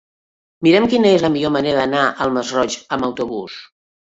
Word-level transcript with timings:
Mira'm 0.67 0.87
quina 0.93 1.11
és 1.17 1.25
la 1.27 1.31
millor 1.35 1.53
manera 1.57 1.81
d'anar 1.83 2.07
al 2.27 2.35
Masroig 2.39 2.79
amb 2.99 3.09
autobús. 3.11 3.63